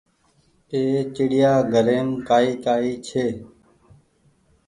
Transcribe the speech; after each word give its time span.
اي 0.71 0.81
چڙيآ 1.15 1.53
گهريم 1.71 2.07
ڪآئي 2.27 2.51
ڪآئي 2.65 2.91
ڇي۔ 3.07 3.25